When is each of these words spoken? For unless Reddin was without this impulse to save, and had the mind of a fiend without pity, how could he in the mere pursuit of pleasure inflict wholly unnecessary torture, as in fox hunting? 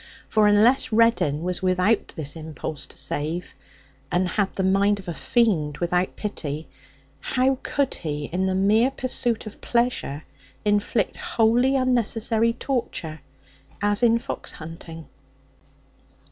For 0.27 0.47
unless 0.47 0.91
Reddin 0.91 1.43
was 1.43 1.61
without 1.61 2.07
this 2.15 2.35
impulse 2.35 2.87
to 2.87 2.97
save, 2.97 3.53
and 4.11 4.27
had 4.29 4.55
the 4.55 4.63
mind 4.63 4.97
of 4.97 5.07
a 5.07 5.13
fiend 5.13 5.77
without 5.77 6.15
pity, 6.15 6.67
how 7.19 7.59
could 7.61 7.93
he 7.93 8.25
in 8.25 8.47
the 8.47 8.55
mere 8.55 8.89
pursuit 8.89 9.45
of 9.45 9.61
pleasure 9.61 10.23
inflict 10.65 11.17
wholly 11.17 11.75
unnecessary 11.75 12.53
torture, 12.53 13.21
as 13.79 14.01
in 14.01 14.17
fox 14.17 14.53
hunting? 14.53 15.05